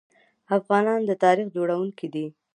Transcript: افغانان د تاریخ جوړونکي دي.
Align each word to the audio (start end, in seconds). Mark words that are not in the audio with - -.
افغانان 0.57 0.99
د 1.05 1.11
تاریخ 1.23 1.47
جوړونکي 1.55 2.07
دي. 2.13 2.25